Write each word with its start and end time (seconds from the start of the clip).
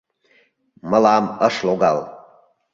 Мылам 0.89 1.25
ыш 1.47 1.55
логал... 1.67 1.99